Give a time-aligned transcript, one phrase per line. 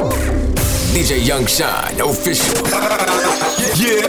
[0.00, 2.64] DJ Young Shine, official.
[3.76, 4.04] Yeah.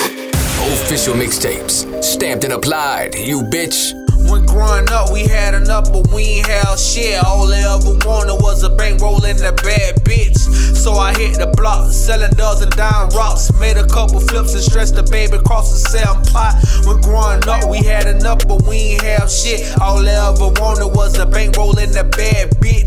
[0.73, 2.03] Official mixtapes.
[2.03, 3.93] Stamped and applied, you bitch.
[4.29, 7.23] When growing up, we had enough, but we ain't had shit.
[7.23, 10.37] All I ever wanted was a bankroll and a bad bitch.
[10.81, 13.51] So I hit the block, selling dozen dime rocks.
[13.59, 16.57] Made a couple flips and stretched the baby across the same pot.
[16.85, 19.61] When growing up, we had enough, but we ain't have shit.
[19.79, 22.80] All I ever wanted was a bankroll and a bad bitch.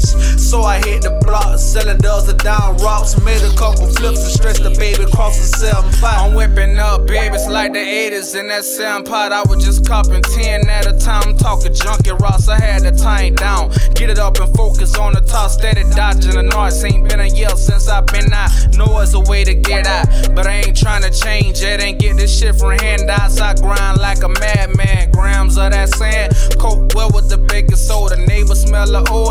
[0.55, 3.21] So I hit the block, selling dozen dime rocks.
[3.26, 6.31] Made a couple flips and stretched the baby across the same pot.
[6.31, 9.32] I'm whipping up babies like the 80s in that sound pot.
[9.32, 11.25] I was just copping 10 at a time.
[11.26, 12.46] I'm talking junkie rocks.
[12.46, 13.71] I had to time down.
[13.98, 15.50] Get it up and focus on the top.
[15.50, 16.84] Steady dodging the noise.
[16.84, 18.50] Ain't been a year since I've been out.
[18.79, 20.07] Know it's a way to get out.
[20.36, 21.82] But I ain't trying to change it.
[21.82, 23.40] Ain't get this shit from handouts.
[23.40, 25.11] I grind like a madman.
[25.11, 26.32] Grams of that sand.
[26.61, 28.14] Coke well with the baking soda.
[28.25, 29.24] Neighbors smell the odor.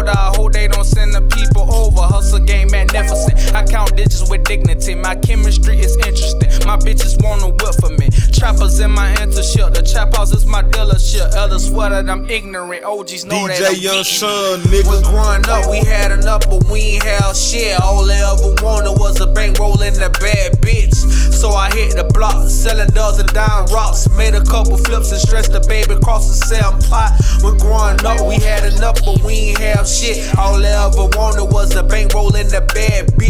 [4.54, 4.94] Dignity.
[4.94, 6.50] My chemistry is interesting.
[6.68, 8.10] My bitches wanna whip for me.
[8.32, 9.74] Trappers in my internship.
[9.74, 11.34] The trap house is my dealership.
[11.36, 12.84] Elders swear that I'm ignorant.
[12.84, 15.04] OGs know that DJ Young When nigga.
[15.10, 17.80] growing up, we had enough, but we ain't had shit.
[17.82, 20.96] All I ever wanted was a bankroll and a bad bitch.
[21.42, 24.08] So I hit the block, selling dozen dime rocks.
[24.16, 27.12] Made a couple flips and stretched the baby across the same pot.
[27.42, 30.18] When growing up, we had enough, but we ain't have shit.
[30.38, 33.23] All I ever wanted was a bankroll and a bad bitch.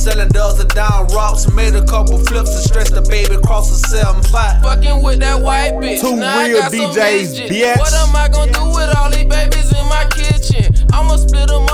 [0.00, 1.50] Selling dozen dime rocks.
[1.52, 4.60] Made a couple flips and stretched the baby across the same pot.
[4.62, 6.00] Fucking with that white bitch.
[6.00, 7.48] Two now real I got DJs, bitches.
[7.50, 7.78] bitch.
[7.78, 10.72] What am I gonna do with all these babies in my kitchen?
[10.92, 11.68] I'ma split them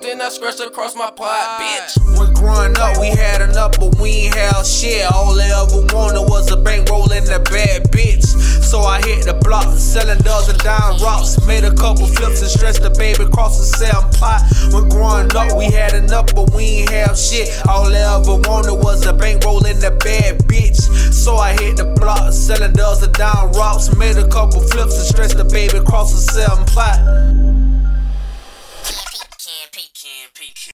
[0.00, 2.18] then I scratched across my pot, bitch.
[2.18, 5.10] When growing up, we had enough, but we ain't had shit.
[5.12, 8.24] All I ever wanted was a bankroll and a bad bitch.
[8.62, 11.44] So I hit the block, selling dozen dime rocks.
[11.46, 14.42] Made a couple flips and stretched the baby across the same pot.
[14.72, 17.50] When growing up, we had enough, but we ain't have shit.
[17.68, 20.80] All I ever wanted was a bankroll and a bad bitch.
[21.12, 23.94] So I hit the block, selling dozen dime rocks.
[23.96, 27.59] Made a couple flips and stretched the baby across the same pot.
[30.20, 30.60] EMP